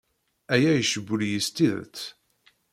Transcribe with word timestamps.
Aya 0.53 0.71
icewwel-iyi 0.77 1.41
s 1.45 1.47
tidet. 1.55 1.97